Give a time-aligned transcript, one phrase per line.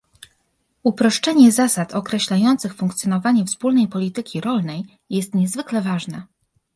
[0.83, 6.23] Uproszczenie zasad określających funkcjonowanie Wspólnej Polityki Rolnej jest niezwykle ważne